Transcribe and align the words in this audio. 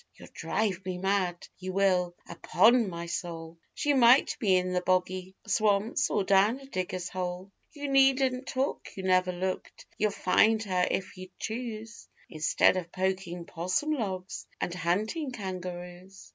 You'll 0.15 0.29
drive 0.33 0.83
me 0.83 0.97
mad, 0.97 1.47
You 1.59 1.73
will, 1.73 2.15
upon 2.27 2.89
my 2.89 3.05
soul! 3.05 3.59
She 3.75 3.93
might 3.93 4.35
be 4.39 4.55
in 4.57 4.73
the 4.73 4.81
boggy 4.81 5.35
swamps 5.45 6.09
Or 6.09 6.23
down 6.23 6.59
a 6.59 6.65
digger's 6.65 7.07
hole. 7.09 7.51
You 7.71 7.87
needn't 7.87 8.47
talk, 8.47 8.89
you 8.97 9.03
never 9.03 9.31
looked 9.31 9.85
You'd 9.99 10.15
find 10.15 10.63
her 10.63 10.87
if 10.89 11.17
you'd 11.17 11.37
choose, 11.37 12.07
Instead 12.31 12.77
of 12.77 12.91
poking 12.91 13.45
'possum 13.45 13.91
logs 13.91 14.47
And 14.59 14.73
hunting 14.73 15.29
kangaroos. 15.29 16.29